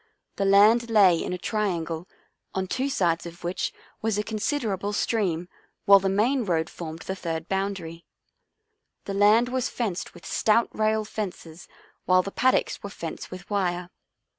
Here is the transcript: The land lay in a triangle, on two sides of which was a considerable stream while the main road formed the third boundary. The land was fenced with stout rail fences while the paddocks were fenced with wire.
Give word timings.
The 0.37 0.45
land 0.45 0.89
lay 0.89 1.23
in 1.23 1.31
a 1.31 1.37
triangle, 1.37 2.07
on 2.55 2.65
two 2.65 2.89
sides 2.89 3.27
of 3.27 3.43
which 3.43 3.71
was 4.01 4.17
a 4.17 4.23
considerable 4.23 4.93
stream 4.93 5.47
while 5.85 5.99
the 5.99 6.09
main 6.09 6.43
road 6.43 6.71
formed 6.71 7.03
the 7.03 7.15
third 7.15 7.47
boundary. 7.47 8.07
The 9.05 9.13
land 9.13 9.49
was 9.49 9.69
fenced 9.69 10.15
with 10.15 10.25
stout 10.25 10.69
rail 10.75 11.05
fences 11.05 11.67
while 12.05 12.23
the 12.23 12.31
paddocks 12.31 12.81
were 12.81 12.89
fenced 12.89 13.29
with 13.29 13.47
wire. 13.47 13.91